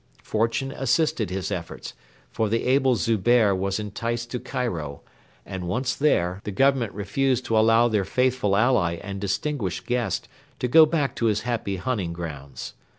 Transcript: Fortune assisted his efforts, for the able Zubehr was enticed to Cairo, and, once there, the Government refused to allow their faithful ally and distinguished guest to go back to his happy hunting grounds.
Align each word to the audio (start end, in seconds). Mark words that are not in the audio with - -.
Fortune 0.23 0.71
assisted 0.71 1.29
his 1.29 1.51
efforts, 1.51 1.93
for 2.31 2.49
the 2.49 2.63
able 2.63 2.95
Zubehr 2.95 3.53
was 3.55 3.79
enticed 3.79 4.31
to 4.31 4.39
Cairo, 4.39 5.03
and, 5.45 5.67
once 5.67 5.93
there, 5.93 6.41
the 6.43 6.49
Government 6.49 6.91
refused 6.93 7.45
to 7.45 7.55
allow 7.59 7.87
their 7.87 8.03
faithful 8.03 8.55
ally 8.57 8.95
and 9.03 9.21
distinguished 9.21 9.85
guest 9.85 10.27
to 10.57 10.67
go 10.67 10.87
back 10.87 11.15
to 11.17 11.27
his 11.27 11.41
happy 11.41 11.75
hunting 11.75 12.13
grounds. 12.13 12.73